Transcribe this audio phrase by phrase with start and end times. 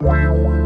[0.00, 0.65] Wow.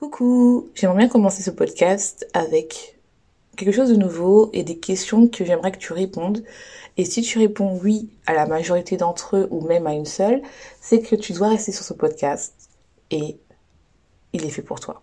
[0.00, 2.98] Coucou, j'aimerais bien commencer ce podcast avec
[3.54, 6.42] quelque chose de nouveau et des questions que j'aimerais que tu répondes.
[6.96, 10.40] Et si tu réponds oui à la majorité d'entre eux ou même à une seule,
[10.80, 12.70] c'est que tu dois rester sur ce podcast
[13.10, 13.36] et
[14.32, 15.02] il est fait pour toi.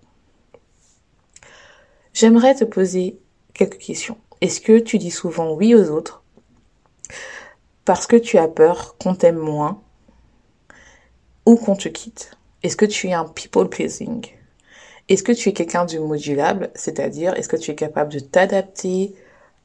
[2.15, 3.19] J'aimerais te poser
[3.53, 4.17] quelques questions.
[4.41, 6.23] Est-ce que tu dis souvent oui aux autres
[7.85, 9.79] parce que tu as peur qu'on t'aime moins
[11.45, 12.31] ou qu'on te quitte?
[12.63, 14.36] Est-ce que tu es un people pleasing?
[15.09, 19.15] Est-ce que tu es quelqu'un de modulable, c'est-à-dire est-ce que tu es capable de t'adapter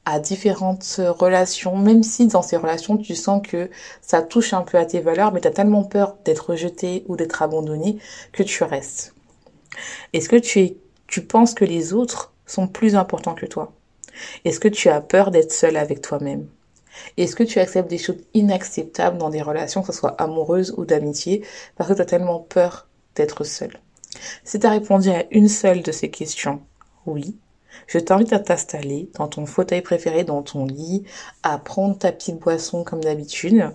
[0.04, 3.70] à différentes relations, même si dans ces relations tu sens que
[4.00, 7.16] ça touche un peu à tes valeurs, mais tu as tellement peur d'être rejeté ou
[7.16, 7.98] d'être abandonné
[8.32, 9.14] que tu restes.
[10.12, 10.76] Est-ce que tu es,
[11.06, 13.72] tu penses que les autres sont plus importants que toi?
[14.44, 16.48] Est-ce que tu as peur d'être seul avec toi-même?
[17.16, 20.84] Est-ce que tu acceptes des choses inacceptables dans des relations, que ce soit amoureuses ou
[20.84, 21.44] d'amitié,
[21.76, 23.80] parce que tu as tellement peur d'être seul?
[24.44, 26.60] Si tu as répondu à une seule de ces questions,
[27.06, 27.36] oui,
[27.86, 31.04] je t'invite à t'installer dans ton fauteuil préféré, dans ton lit,
[31.42, 33.70] à prendre ta petite boisson comme d'habitude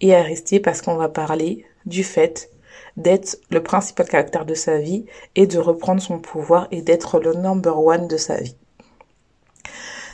[0.00, 2.50] et à rester parce qu'on va parler du fait
[2.96, 7.34] d'être le principal caractère de sa vie et de reprendre son pouvoir et d'être le
[7.34, 8.56] number one de sa vie.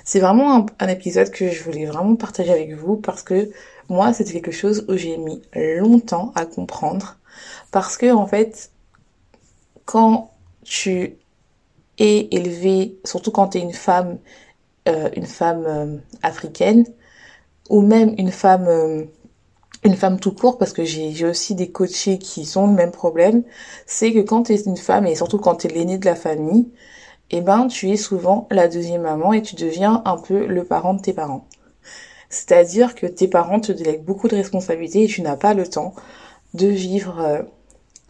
[0.04, 3.50] C'est vraiment un, un, épisode que je voulais vraiment partager avec vous parce que
[3.88, 7.18] moi c'était quelque chose où j'ai mis longtemps à comprendre
[7.70, 8.70] parce que en fait
[9.90, 10.30] quand
[10.62, 11.16] tu
[11.98, 14.18] es élevée, surtout quand tu es une femme,
[14.86, 16.86] euh, une femme euh, africaine,
[17.70, 19.02] ou même une femme, euh,
[19.82, 23.42] une femme tout court, parce que j'ai aussi des coachés qui ont le même problème,
[23.84, 26.14] c'est que quand tu es une femme, et surtout quand tu es l'aînée de la
[26.14, 26.68] famille,
[27.30, 30.94] eh ben, tu es souvent la deuxième maman et tu deviens un peu le parent
[30.94, 31.48] de tes parents.
[32.28, 35.94] C'est-à-dire que tes parents te délèguent beaucoup de responsabilités et tu n'as pas le temps
[36.54, 37.44] de vivre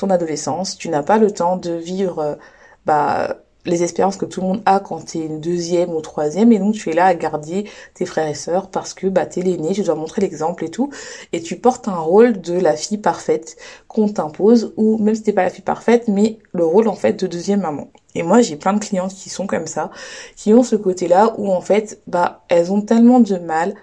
[0.00, 2.38] ton adolescence, tu n'as pas le temps de vivre
[2.86, 6.52] bah, les expériences que tout le monde a quand tu es une deuxième ou troisième
[6.52, 9.42] et donc tu es là à garder tes frères et sœurs parce que bah t'es
[9.42, 10.90] l'aîné, tu dois montrer l'exemple et tout
[11.32, 13.56] et tu portes un rôle de la fille parfaite
[13.86, 17.20] qu'on t'impose ou même si t'es pas la fille parfaite mais le rôle en fait
[17.20, 17.90] de deuxième maman.
[18.14, 19.90] Et moi j'ai plein de clientes qui sont comme ça,
[20.36, 23.74] qui ont ce côté-là où en fait bah elles ont tellement de mal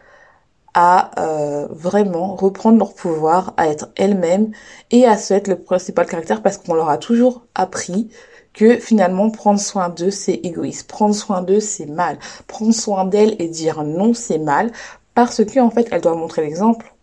[0.80, 4.52] à euh, vraiment reprendre leur pouvoir, à être elles-mêmes
[4.92, 8.12] et à se être le principal caractère parce qu'on leur a toujours appris
[8.54, 13.36] que finalement prendre soin d'eux c'est égoïste, prendre soin d'eux c'est mal, prendre soin d'elles
[13.40, 14.72] et dire non c'est mal
[15.16, 16.94] parce que en fait elle doit montrer l'exemple,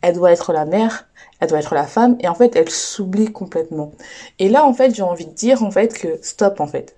[0.00, 1.06] elle doit être la mère,
[1.38, 3.92] elle doit être la femme et en fait elle s'oublie complètement.
[4.38, 6.96] Et là en fait j'ai envie de dire en fait que stop en fait,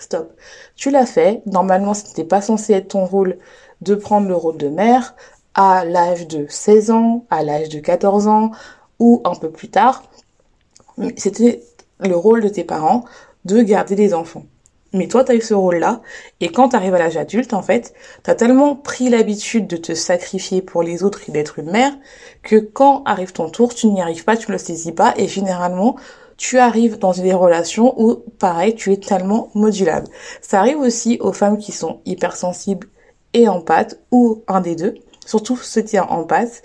[0.00, 0.32] stop.
[0.74, 3.38] Tu l'as fait, normalement c'était pas censé être ton rôle
[3.84, 5.14] de prendre le rôle de mère,
[5.54, 8.50] à l'âge de 16 ans, à l'âge de 14 ans
[8.98, 10.04] ou un peu plus tard.
[11.16, 11.62] C'était
[12.00, 13.04] le rôle de tes parents
[13.44, 14.44] de garder des enfants.
[14.94, 16.02] Mais toi, tu as eu ce rôle-là,
[16.40, 19.76] et quand tu arrives à l'âge adulte, en fait, tu as tellement pris l'habitude de
[19.76, 21.92] te sacrifier pour les autres et d'être une mère,
[22.44, 25.26] que quand arrive ton tour, tu n'y arrives pas, tu ne le saisis pas, et
[25.26, 25.96] généralement,
[26.36, 30.06] tu arrives dans des relations où, pareil, tu es tellement modulable.
[30.40, 32.86] Ça arrive aussi aux femmes qui sont hypersensibles
[33.32, 34.94] et empathes, ou un des deux,
[35.26, 36.62] surtout ce qui en passe,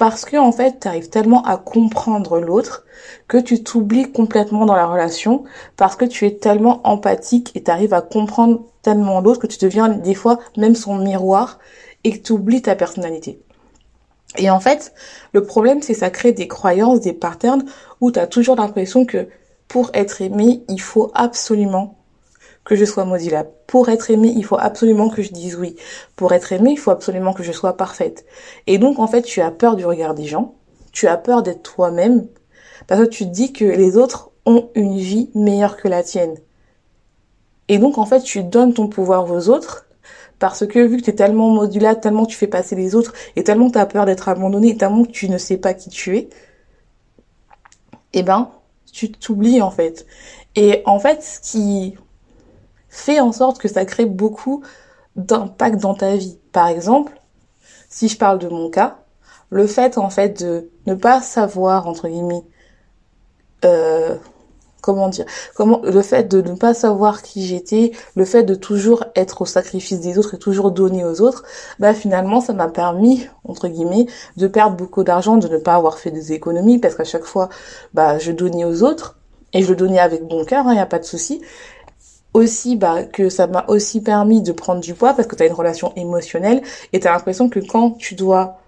[0.00, 2.86] parce que en fait, tu arrives tellement à comprendre l'autre
[3.28, 5.44] que tu t'oublies complètement dans la relation
[5.76, 9.58] parce que tu es tellement empathique et tu arrives à comprendre tellement l'autre que tu
[9.58, 11.58] deviens des fois même son miroir
[12.04, 13.42] et que tu oublies ta personnalité.
[14.38, 14.94] Et en fait,
[15.34, 17.66] le problème c'est que ça crée des croyances, des patterns
[18.00, 19.28] où tu as toujours l'impression que
[19.68, 21.99] pour être aimé, il faut absolument
[22.64, 23.50] que je sois modulable.
[23.66, 25.76] Pour être aimée, il faut absolument que je dise oui.
[26.16, 28.24] Pour être aimée, il faut absolument que je sois parfaite.
[28.66, 30.54] Et donc, en fait, tu as peur du regard des gens
[30.92, 32.26] tu as peur d'être toi-même
[32.86, 36.36] parce que tu te dis que les autres ont une vie meilleure que la tienne.
[37.68, 39.86] Et donc, en fait, tu donnes ton pouvoir aux autres
[40.38, 43.44] parce que vu que tu es tellement modulable, tellement tu fais passer les autres et
[43.44, 46.30] tellement tu as peur d'être abandonné, tellement que tu ne sais pas qui tu es,
[48.12, 48.50] eh ben,
[48.92, 50.06] tu t'oublies en fait.
[50.56, 51.96] Et en fait, ce qui
[52.90, 54.62] fait en sorte que ça crée beaucoup
[55.16, 56.38] d'impact dans ta vie.
[56.52, 57.12] Par exemple,
[57.88, 58.98] si je parle de mon cas,
[59.50, 62.44] le fait en fait de ne pas savoir entre guillemets
[63.64, 64.14] euh,
[64.80, 69.04] comment dire comment le fait de ne pas savoir qui j'étais le fait de toujours
[69.16, 71.44] être au sacrifice des autres et toujours donner aux autres
[71.78, 74.06] bah finalement ça m'a permis entre guillemets
[74.36, 77.48] de perdre beaucoup d'argent de ne pas avoir fait des économies parce qu'à chaque fois
[77.92, 79.18] bah je donnais aux autres
[79.52, 81.42] et je le donnais avec bon cœur il hein, y a pas de souci
[82.34, 85.46] aussi bah que ça m'a aussi permis de prendre du poids parce que tu as
[85.46, 86.62] une relation émotionnelle
[86.92, 88.58] et tu as l'impression que quand tu dois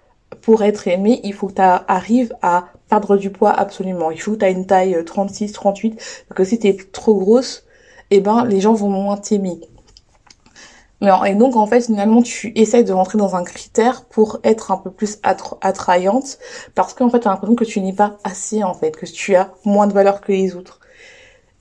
[0.41, 4.11] pour être aimé, il faut que tu arrives à perdre du poids absolument.
[4.11, 5.95] Il faut que tu une taille 36, euh, 38
[6.27, 7.65] parce que si tu es trop grosse,
[8.11, 9.59] eh ben les gens vont moins t'aimer.
[11.25, 14.77] Et donc en fait finalement tu essayes de rentrer dans un critère pour être un
[14.77, 16.39] peu plus attrayante
[16.75, 19.35] parce qu'en fait tu as l'impression que tu n'es pas assez en fait, que tu
[19.35, 20.79] as moins de valeur que les autres.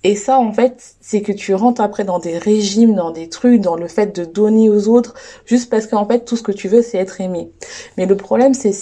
[0.04, 3.60] Et ça, en fait, c'est que tu rentres après dans des régimes, dans des trucs,
[3.60, 5.14] dans le fait de donner aux autres,
[5.46, 7.52] juste parce qu'en fait, tout ce que tu veux, c'est être aimé.
[7.96, 8.72] Mais le problème, c'est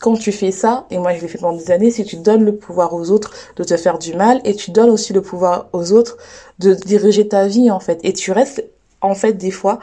[0.00, 2.16] quand tu fais ça, et moi je l'ai fait pendant des années, c'est que tu
[2.16, 5.22] donnes le pouvoir aux autres de te faire du mal, et tu donnes aussi le
[5.22, 6.16] pouvoir aux autres
[6.58, 8.00] de diriger ta vie, en fait.
[8.02, 8.64] Et tu restes,
[9.00, 9.78] en fait, des fois,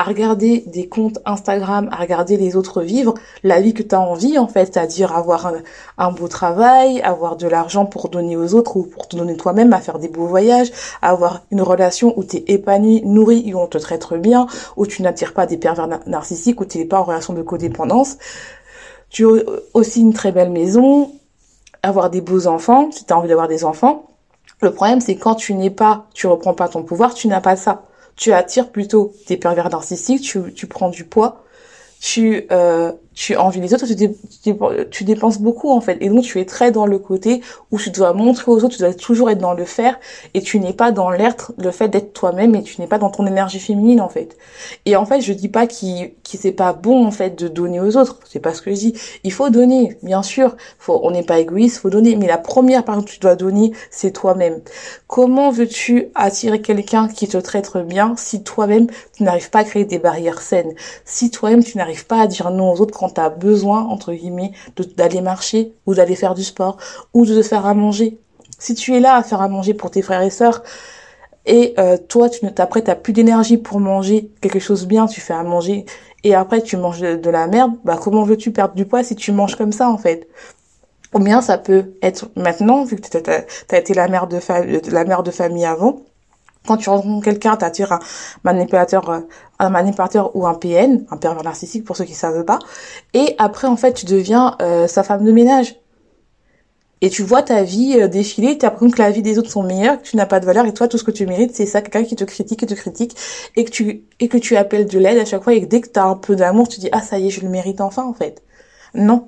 [0.00, 3.12] à regarder des comptes Instagram, à regarder les autres vivre
[3.42, 5.52] la vie que tu as envie en fait, c'est-à-dire avoir
[5.98, 9.74] un, beau travail, avoir de l'argent pour donner aux autres ou pour te donner toi-même,
[9.74, 13.66] à faire des beaux voyages, avoir une relation où tu es épanoui, nourri, où on
[13.66, 14.46] te traite bien,
[14.78, 18.16] où tu n'attires pas des pervers narcissiques, où tu n'es pas en relation de codépendance.
[19.10, 19.42] Tu as
[19.74, 21.12] aussi une très belle maison,
[21.82, 24.06] avoir des beaux enfants, si tu as envie d'avoir des enfants.
[24.62, 27.56] Le problème c'est quand tu n'es pas, tu reprends pas ton pouvoir, tu n'as pas
[27.56, 27.82] ça
[28.20, 31.42] tu attires plutôt des pervers narcissiques, tu, tu prends du poids,
[32.00, 33.86] tu euh, tu envies les autres,
[34.90, 35.98] tu, dépenses beaucoup en fait.
[36.00, 38.78] Et donc tu es très dans le côté où tu dois montrer aux autres, tu
[38.78, 39.98] dois toujours être dans le faire
[40.34, 43.10] et tu n'es pas dans l'être, le fait d'être toi-même et tu n'es pas dans
[43.10, 44.36] ton énergie féminine en fait.
[44.86, 47.80] Et en fait, je dis pas qu'il qui c'est pas bon en fait de donner
[47.80, 48.94] aux autres, c'est pas ce que je dis.
[49.24, 50.56] Il faut donner, bien sûr.
[50.78, 52.16] Faut, on n'est pas égoïste, faut donner.
[52.16, 54.60] Mais la première part que tu dois donner, c'est toi-même.
[55.06, 58.86] Comment veux-tu attirer quelqu'un qui te traite bien si toi-même
[59.16, 60.74] tu n'arrives pas à créer des barrières saines,
[61.04, 64.12] si toi-même tu n'arrives pas à dire non aux autres quand tu as besoin, entre
[64.12, 64.52] guillemets,
[64.96, 66.76] d'aller marcher ou d'aller faire du sport
[67.14, 68.18] ou de te faire à manger.
[68.58, 70.62] Si tu es là à faire à manger pour tes frères et sœurs
[71.46, 75.20] et euh, toi, tu ne après t'as plus d'énergie pour manger quelque chose bien, tu
[75.20, 75.86] fais à manger
[76.22, 79.32] et après tu manges de, la merde, bah comment veux-tu perdre du poids si tu
[79.32, 80.28] manges comme ça en fait?
[81.14, 85.64] Ou bien ça peut être maintenant, vu que tu as, été la mère de famille
[85.64, 86.02] avant,
[86.70, 87.98] quand tu rencontres quelqu'un, t'attires un
[88.44, 89.20] manipulateur, euh,
[89.58, 92.60] un manipulateur ou un PN, un pervers narcissique pour ceux qui savent pas.
[93.12, 95.74] Et après, en fait, tu deviens euh, sa femme de ménage.
[97.00, 99.64] Et tu vois ta vie euh, défiler, tu apprends que la vie des autres sont
[99.64, 101.66] meilleures, que tu n'as pas de valeur et toi tout ce que tu mérites c'est
[101.66, 103.16] ça, quelqu'un qui te critique et te critique
[103.56, 105.80] et que tu et que tu appelles de l'aide à chaque fois et que dès
[105.80, 107.80] que tu as un peu d'amour, tu dis ah ça y est, je le mérite
[107.80, 108.42] enfin en fait.
[108.94, 109.26] Non.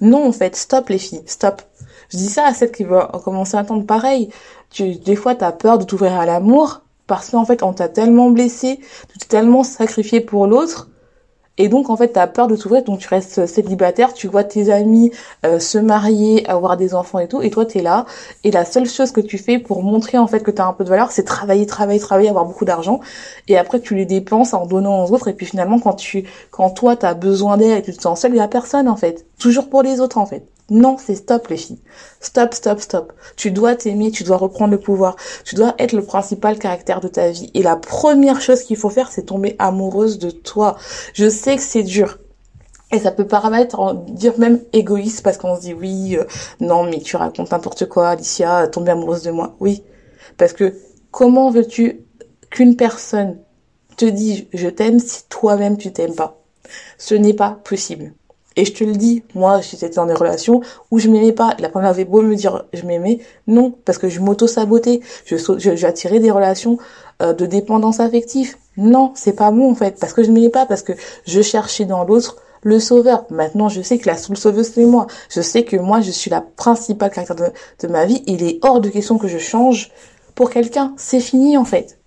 [0.00, 1.62] Non en fait, stop les filles, stop.
[2.10, 4.30] Je dis ça à celles qui vont commencer à entendre pareil.
[4.70, 7.88] Tu, des fois, tu as peur de t'ouvrir à l'amour parce qu'en fait, on t'a
[7.88, 8.80] tellement blessé,
[9.12, 10.88] tu t'es tellement sacrifié pour l'autre.
[11.58, 14.44] Et donc, en fait, tu as peur de t'ouvrir, donc tu restes célibataire, tu vois
[14.44, 15.10] tes amis
[15.46, 18.04] euh, se marier, avoir des enfants et tout, et toi, tu es là.
[18.44, 20.74] Et la seule chose que tu fais pour montrer, en fait, que tu as un
[20.74, 23.00] peu de valeur, c'est travailler, travailler, travailler, avoir beaucoup d'argent.
[23.48, 25.28] Et après, tu les dépenses en donnant aux autres.
[25.28, 28.20] Et puis, finalement, quand tu, quand toi, tu as besoin d'aide et tu te sens
[28.20, 29.24] seul, il y a personne, en fait.
[29.38, 30.46] Toujours pour les autres, en fait.
[30.68, 31.80] Non, c'est stop les filles.
[32.20, 33.12] Stop, stop, stop.
[33.36, 35.14] Tu dois t'aimer, tu dois reprendre le pouvoir.
[35.44, 37.50] Tu dois être le principal caractère de ta vie.
[37.54, 40.76] Et la première chose qu'il faut faire, c'est tomber amoureuse de toi.
[41.14, 42.18] Je sais que c'est dur.
[42.92, 46.24] Et ça peut paraître dire même égoïste parce qu'on se dit oui, euh,
[46.60, 49.56] non mais tu racontes n'importe quoi, Alicia, tomber amoureuse de moi.
[49.58, 49.82] Oui.
[50.36, 50.72] Parce que
[51.10, 52.06] comment veux-tu
[52.50, 53.38] qu'une personne
[53.96, 56.40] te dise je t'aime si toi-même tu t'aimes pas?
[56.96, 58.12] Ce n'est pas possible.
[58.56, 61.54] Et je te le dis, moi, j'étais dans des relations où je m'aimais pas.
[61.58, 65.00] La première avait beau me dire je m'aimais, non, parce que je m'auto-sabotais.
[65.26, 66.78] Je, j'attirais des relations
[67.22, 68.56] euh, de dépendance affective.
[68.78, 70.92] Non, c'est pas bon en fait, parce que je m'aimais pas, parce que
[71.26, 73.26] je cherchais dans l'autre le sauveur.
[73.30, 75.06] Maintenant, je sais que la seule sauveuse, c'est moi.
[75.28, 78.22] Je sais que moi, je suis la principale caractère de, de ma vie.
[78.26, 79.92] Il est hors de question que je change
[80.34, 80.94] pour quelqu'un.
[80.96, 81.98] C'est fini en fait.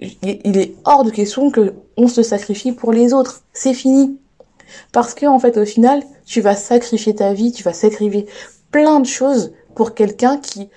[0.00, 3.42] Il est hors de question que on se sacrifie pour les autres.
[3.52, 4.18] C'est fini.
[4.92, 8.26] Parce que, en fait, au final, tu vas sacrifier ta vie, tu vas sacrifier
[8.70, 10.68] plein de choses pour quelqu'un qui,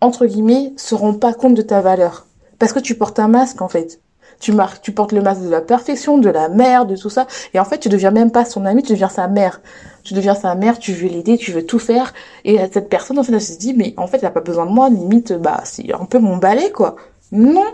[0.00, 2.26] entre guillemets, se rend pas compte de ta valeur.
[2.58, 4.00] Parce que tu portes un masque, en fait.
[4.40, 7.26] Tu marques, tu portes le masque de la perfection, de la mère, de tout ça.
[7.54, 9.60] Et en fait, tu deviens même pas son ami, tu deviens sa mère.
[10.04, 12.14] Tu deviens sa mère, tu veux l'aider, tu veux tout faire.
[12.44, 14.66] Et cette personne, en fait, elle se dit, mais en fait, elle a pas besoin
[14.66, 16.96] de moi, limite, bah, c'est un peu mon balai, quoi.
[17.32, 17.66] Non.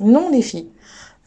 [0.00, 0.70] Non, les filles.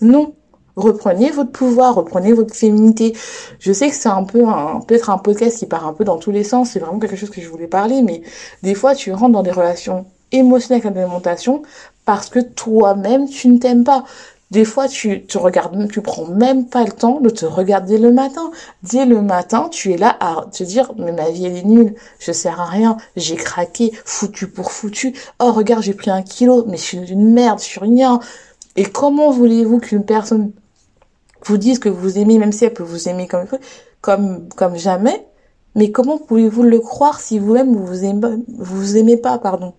[0.01, 0.34] Non.
[0.79, 3.15] Reprenez votre pouvoir, reprenez votre féminité.
[3.59, 6.17] Je sais que c'est un peu un, peut-être un podcast qui part un peu dans
[6.17, 8.21] tous les sens, c'est vraiment quelque chose que je voulais parler, mais
[8.63, 11.63] des fois tu rentres dans des relations émotionnelles avec l'alimentation
[12.05, 14.05] parce que toi-même tu ne t'aimes pas.
[14.51, 18.12] Des fois, tu te regardes, tu prends même pas le temps de te regarder le
[18.12, 18.50] matin.
[18.81, 21.93] Dès le matin, tu es là à te dire, mais ma vie elle est nulle,
[22.17, 25.13] je sers à rien, j'ai craqué, foutu pour foutu.
[25.39, 28.19] Oh regarde, j'ai pris un kilo, mais je suis une merde, je suis rien.
[28.75, 30.51] Et comment voulez-vous qu'une personne
[31.43, 33.46] vous dise que vous aimez, même si elle peut vous aimer comme,
[34.01, 35.25] comme, comme jamais,
[35.75, 39.74] mais comment pouvez-vous le croire si vous-même vous vous aimez, vous aimez pas, pardon?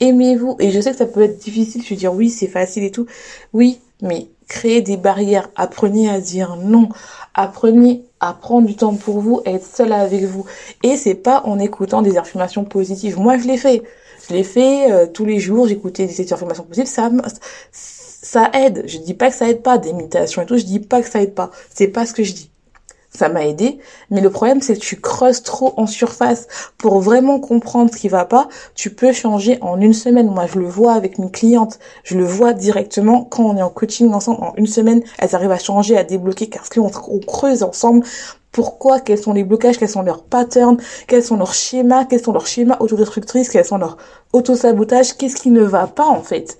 [0.00, 0.56] Aimez-vous?
[0.58, 2.90] Et je sais que ça peut être difficile, je veux dire oui, c'est facile et
[2.90, 3.06] tout.
[3.52, 5.48] Oui, mais créez des barrières.
[5.56, 6.88] Apprenez à dire non.
[7.34, 10.44] Apprenez à prendre du temps pour vous, à être seul avec vous.
[10.82, 13.18] Et c'est pas en écoutant des affirmations positives.
[13.18, 13.82] Moi, je l'ai fait.
[14.28, 15.68] Je l'ai fait euh, tous les jours.
[15.68, 16.90] J'écoutais des affirmations positives.
[16.90, 17.10] Ça,
[18.22, 18.84] ça aide.
[18.86, 21.22] Je dis pas que ça aide pas, d'imitation et tout, je dis pas que ça
[21.22, 21.50] aide pas.
[21.74, 22.50] C'est pas ce que je dis.
[23.12, 26.46] Ça m'a aidé, mais le problème c'est que tu creuses trop en surface
[26.78, 28.48] pour vraiment comprendre ce qui va pas.
[28.76, 30.30] Tu peux changer en une semaine.
[30.30, 31.80] Moi, je le vois avec mes clientes.
[32.04, 34.44] Je le vois directement quand on est en coaching ensemble.
[34.44, 38.06] En une semaine, elles arrivent à changer, à débloquer parce qu'on on creuse ensemble
[38.52, 42.32] pourquoi, quels sont les blocages, quels sont leurs patterns, quels sont leurs schémas, quels sont
[42.32, 43.96] leurs schémas autodestructrices, quels sont leurs
[44.32, 46.58] autosabotages, qu'est-ce qui ne va pas en fait?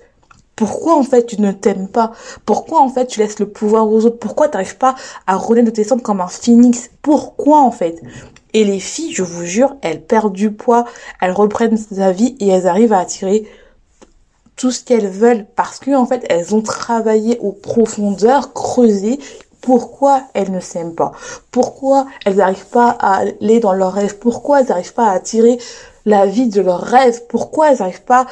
[0.55, 2.11] Pourquoi en fait tu ne t'aimes pas?
[2.45, 4.19] Pourquoi en fait tu laisses le pouvoir aux autres?
[4.19, 4.95] Pourquoi tu n'arrives pas
[5.27, 6.91] à rouler de tes cendres comme un phénix?
[7.01, 8.01] Pourquoi en fait?
[8.53, 10.85] Et les filles, je vous jure, elles perdent du poids,
[11.21, 13.47] elles reprennent sa vie et elles arrivent à attirer
[14.55, 19.19] tout ce qu'elles veulent parce que en fait elles ont travaillé aux profondeurs, creusé
[19.61, 21.11] pourquoi elles ne s'aiment pas?
[21.51, 24.17] Pourquoi elles n'arrivent pas à aller dans leurs rêves?
[24.17, 25.59] Pourquoi elles n'arrivent pas à attirer
[26.05, 27.23] la vie de leurs rêves?
[27.27, 28.25] Pourquoi elles n'arrivent pas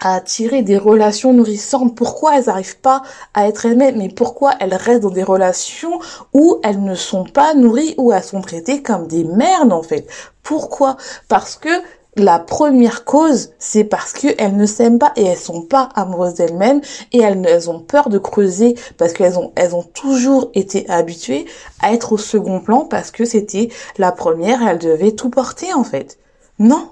[0.00, 1.94] à attirer des relations nourrissantes.
[1.94, 3.02] Pourquoi elles n'arrivent pas
[3.34, 3.92] à être aimées?
[3.96, 6.00] Mais pourquoi elles restent dans des relations
[6.32, 10.06] où elles ne sont pas nourries, où elles sont traitées comme des merdes en fait?
[10.42, 10.96] Pourquoi?
[11.28, 11.70] Parce que
[12.16, 16.80] la première cause, c'est parce qu'elles ne s'aiment pas et elles sont pas amoureuses d'elles-mêmes
[17.12, 21.46] et elles, ont peur de creuser parce qu'elles ont, elles ont toujours été habituées
[21.80, 25.84] à être au second plan parce que c'était la première elles devaient tout porter en
[25.84, 26.18] fait.
[26.58, 26.88] Non,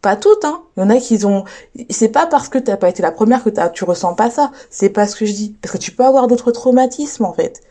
[0.00, 0.62] pas toutes, hein.
[0.76, 1.44] Il y en a qui ont.
[1.90, 4.50] C'est pas parce que t'as pas été la première que tu ressens pas ça.
[4.70, 5.56] C'est pas ce que je dis.
[5.60, 7.62] Parce que tu peux avoir d'autres traumatismes en fait.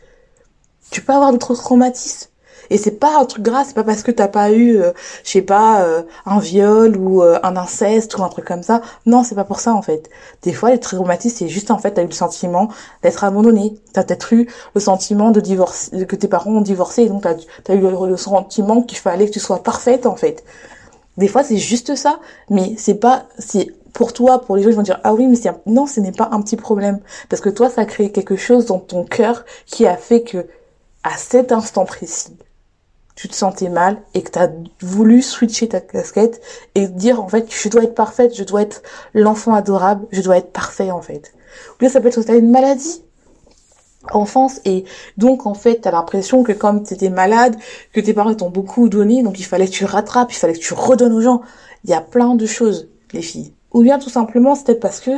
[0.90, 2.30] Tu peux avoir d'autres traumatismes.
[2.70, 4.92] Et c'est pas un truc grave, c'est pas parce que t'as pas eu, euh,
[5.24, 8.80] je sais pas, euh, un viol ou euh, un inceste ou un truc comme ça.
[9.06, 10.08] Non, c'est pas pour ça en fait.
[10.42, 12.68] Des fois, les traumatismes, c'est juste en fait, t'as eu le sentiment
[13.02, 13.74] d'être abandonné.
[13.92, 17.34] T'as peut-être eu le sentiment de divorcer, que tes parents ont divorcé, donc t'as
[17.68, 20.44] as eu le sentiment qu'il fallait que tu sois parfaite en fait.
[21.16, 24.76] Des fois, c'est juste ça, mais c'est pas, c'est pour toi, pour les gens, ils
[24.76, 27.50] vont dire ah oui, mais c'est non, ce n'est pas un petit problème parce que
[27.50, 30.46] toi, ça a créé quelque chose dans ton cœur qui a fait que
[31.02, 32.36] à cet instant précis,
[33.16, 34.50] tu te sentais mal et que tu as
[34.80, 36.40] voulu switcher ta casquette
[36.74, 40.38] et dire en fait je dois être parfaite, je dois être l'enfant adorable, je dois
[40.38, 41.34] être parfait en fait.
[41.82, 43.02] Ou ça peut être aussi une maladie,
[44.12, 44.84] enfance et
[45.18, 47.56] donc en fait t'as l'impression que comme t'étais malade
[47.92, 50.58] que tes parents t'ont beaucoup donné donc il fallait que tu rattrapes il fallait que
[50.58, 51.42] tu redonnes aux gens.
[51.84, 53.54] Il y a plein de choses les filles.
[53.72, 55.10] Ou bien tout simplement c'était parce que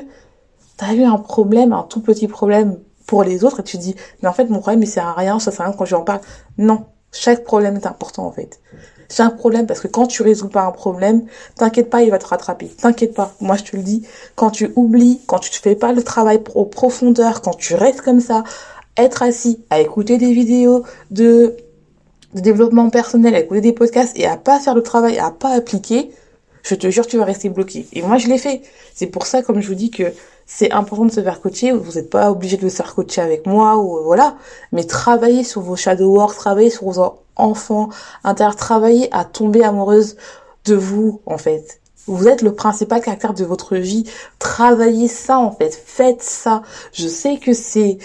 [0.77, 3.95] t'as eu un problème un tout petit problème pour les autres et tu te dis
[4.23, 6.03] mais en fait mon problème il sert à rien ça sert à rien quand j'en
[6.03, 6.21] parle.
[6.59, 6.87] Non.
[7.15, 8.61] Chaque problème est important en fait.
[9.11, 12.27] Chaque problème parce que quand tu résous pas un problème t'inquiète pas il va te
[12.27, 12.69] rattraper.
[12.69, 13.33] T'inquiète pas.
[13.41, 16.43] Moi je te le dis quand tu oublies quand tu te fais pas le travail
[16.55, 18.45] au profondeur quand tu restes comme ça
[18.97, 21.57] être assis à écouter des vidéos de,
[22.35, 26.11] développement personnel, à écouter des podcasts et à pas faire le travail, à pas appliquer,
[26.63, 27.87] je te jure, tu vas rester bloqué.
[27.93, 28.63] Et moi, je l'ai fait.
[28.95, 30.05] C'est pour ça, comme je vous dis, que
[30.47, 31.73] c'est important de se faire coacher.
[31.73, 34.37] Vous n'êtes pas obligé de se faire coacher avec moi ou voilà.
[34.71, 37.89] Mais travaillez sur vos shadow work, travaillez sur vos enfants
[38.23, 40.17] intérieurs, travaillez à tomber amoureuse
[40.65, 41.81] de vous, en fait.
[42.07, 44.05] Vous êtes le principal caractère de votre vie.
[44.39, 45.73] Travaillez ça, en fait.
[45.73, 46.63] Faites ça.
[46.93, 47.99] Je sais que c'est,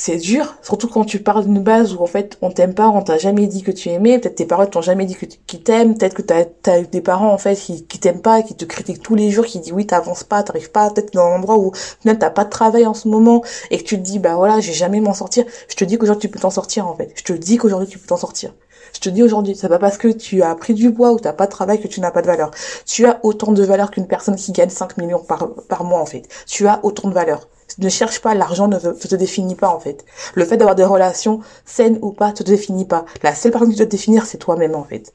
[0.00, 3.02] c'est dur, surtout quand tu parles d'une base où en fait on t'aime pas, on
[3.02, 5.14] t'a jamais dit que tu aimais, peut-être tes parents t'ont jamais dit
[5.46, 8.40] qu'ils t'aiment, peut-être que t'as as eu des parents en fait qui, qui t'aiment pas,
[8.40, 11.26] qui te critiquent tous les jours, qui disent oui t'avances pas, t'arrives pas, peut-être dans
[11.26, 11.72] un endroit où
[12.06, 14.60] même t'as pas de travail en ce moment et que tu te dis bah voilà
[14.60, 17.22] j'ai jamais m'en sortir, je te dis qu'aujourd'hui tu peux t'en sortir en fait, je
[17.22, 18.54] te dis qu'aujourd'hui tu peux t'en sortir.
[18.94, 21.32] Je te dis aujourd'hui, c'est pas parce que tu as pris du bois ou t'as
[21.32, 22.50] pas de travail que tu n'as pas de valeur.
[22.86, 26.06] Tu as autant de valeur qu'une personne qui gagne 5 millions par, par mois, en
[26.06, 26.28] fait.
[26.46, 27.48] Tu as autant de valeur.
[27.78, 30.04] Ne cherche pas, l'argent ne, te définit pas, en fait.
[30.34, 33.04] Le fait d'avoir des relations saines ou pas te définit pas.
[33.22, 35.14] La seule personne qui doit te définir, c'est toi-même, en fait.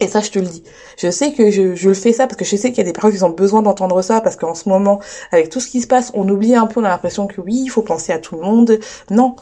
[0.00, 0.64] Et ça, je te le dis.
[0.96, 2.84] Je sais que je, je le fais ça parce que je sais qu'il y a
[2.84, 5.00] des personnes qui ont besoin d'entendre ça parce qu'en ce moment,
[5.30, 7.60] avec tout ce qui se passe, on oublie un peu, on a l'impression que oui,
[7.64, 8.78] il faut penser à tout le monde.
[9.10, 9.36] Non,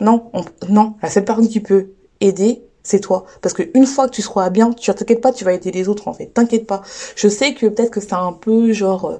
[0.00, 0.30] non,
[0.68, 0.94] non.
[1.02, 1.94] La seule personne qui peut
[2.24, 3.24] aider, c'est toi.
[3.42, 5.88] Parce que une fois que tu seras bien, tu t'inquiète pas, tu vas aider les
[5.88, 6.26] autres en fait.
[6.26, 6.82] T'inquiète pas.
[7.16, 9.18] Je sais que peut-être que c'est un peu genre euh,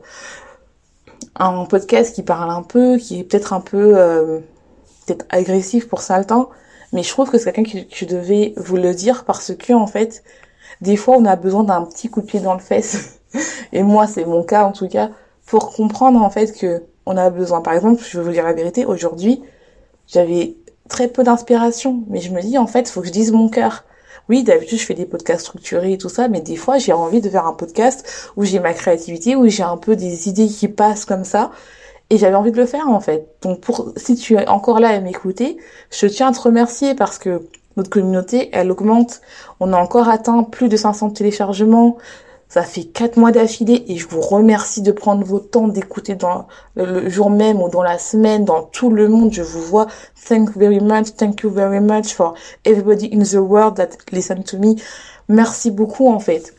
[1.37, 4.41] un podcast qui parle un peu, qui est peut-être un peu euh,
[5.07, 6.49] peut-être agressif pour certains,
[6.93, 9.87] mais je trouve que c'est quelqu'un qui, je devais vous le dire parce que en
[9.87, 10.23] fait,
[10.81, 13.21] des fois on a besoin d'un petit coup de pied dans le fesse.
[13.73, 15.11] Et moi, c'est mon cas en tout cas,
[15.47, 17.61] pour comprendre en fait que on a besoin.
[17.61, 19.43] Par exemple, je vais vous dire la vérité, aujourd'hui,
[20.07, 20.57] j'avais
[20.89, 22.05] très peu d'inspiration.
[22.09, 23.85] Mais je me dis, en fait, faut que je dise mon cœur.
[24.29, 27.21] Oui, d'habitude, je fais des podcasts structurés et tout ça, mais des fois, j'ai envie
[27.21, 30.69] de faire un podcast où j'ai ma créativité, où j'ai un peu des idées qui
[30.69, 31.51] passent comme ça.
[32.11, 33.27] Et j'avais envie de le faire, en fait.
[33.43, 35.59] Donc, pour, si tu es encore là à m'écouter,
[35.91, 37.43] je tiens à te remercier parce que
[37.77, 39.21] notre communauté, elle augmente.
[39.61, 41.97] On a encore atteint plus de 500 téléchargements.
[42.49, 46.47] Ça fait quatre mois d'affilée et je vous remercie de prendre votre temps d'écouter dans
[46.77, 49.33] le jour même ou dans la semaine, dans tout le monde.
[49.33, 49.87] Je vous vois.
[50.29, 51.17] Thank you very much.
[51.17, 52.35] Thank you very much for
[52.65, 54.77] everybody in the world that listen to me.
[55.29, 56.55] Merci beaucoup en fait.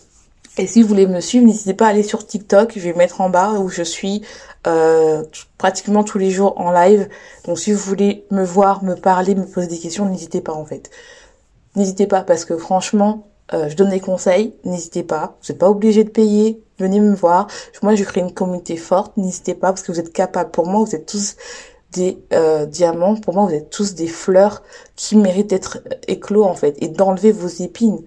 [0.57, 2.73] Et si vous voulez me suivre, n'hésitez pas à aller sur TikTok.
[2.75, 4.21] Je vais mettre en bas où je suis
[4.67, 5.23] euh,
[5.57, 7.09] pratiquement tous les jours en live.
[7.45, 10.65] Donc si vous voulez me voir, me parler, me poser des questions, n'hésitez pas en
[10.65, 10.89] fait.
[11.75, 15.37] N'hésitez pas parce que franchement, euh, je donne des conseils, n'hésitez pas.
[15.41, 17.47] Vous n'êtes pas obligé de payer, venez me voir.
[17.83, 20.51] Moi, je crée une communauté forte, n'hésitez pas parce que vous êtes capables.
[20.51, 21.35] Pour moi, vous êtes tous
[21.91, 23.15] des euh, diamants.
[23.15, 24.63] Pour moi, vous êtes tous des fleurs
[24.95, 28.03] qui méritent d'être éclos en fait et d'enlever vos épines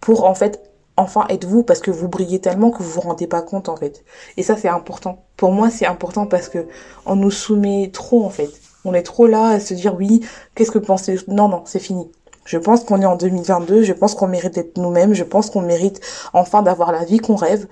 [0.00, 0.60] pour en fait
[0.96, 3.76] enfin être vous parce que vous brillez tellement que vous vous rendez pas compte en
[3.76, 4.04] fait.
[4.36, 5.24] Et ça, c'est important.
[5.36, 6.66] Pour moi, c'est important parce que
[7.06, 8.50] on nous soumet trop en fait.
[8.84, 10.20] On est trop là à se dire oui,
[10.54, 11.18] qu'est-ce que pensez?
[11.28, 12.10] Non, non, c'est fini.
[12.44, 15.62] Je pense qu'on est en 2022, je pense qu'on mérite d'être nous-mêmes, je pense qu'on
[15.62, 16.00] mérite
[16.32, 17.66] enfin d'avoir la vie qu'on rêve.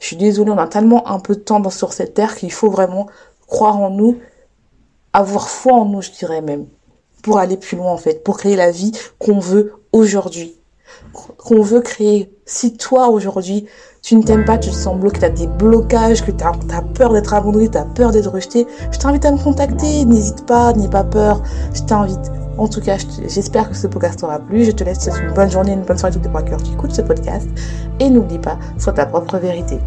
[0.00, 2.70] Je suis désolée, on a tellement un peu de temps sur cette terre qu'il faut
[2.70, 3.06] vraiment
[3.46, 4.18] croire en nous,
[5.12, 6.66] avoir foi en nous, je dirais même,
[7.22, 10.56] pour aller plus loin en fait, pour créer la vie qu'on veut aujourd'hui,
[11.12, 12.32] qu'on veut créer.
[12.46, 13.66] Si toi aujourd'hui,
[14.02, 16.52] tu ne t'aimes pas, tu te sens bloqué, tu as des blocages, que tu as,
[16.72, 20.46] as, peur d'être abandonné, tu as peur d'être rejeté, je t'invite à me contacter, n'hésite
[20.46, 22.30] pas, n'aie pas peur, je t'invite.
[22.58, 22.96] En tout cas,
[23.28, 24.64] j'espère que ce podcast t'aura plu.
[24.64, 27.02] Je te laisse une bonne journée, une bonne soirée les points cœur qui écoutent ce
[27.02, 27.48] podcast.
[28.00, 29.78] Et n'oublie pas, sois ta propre vérité.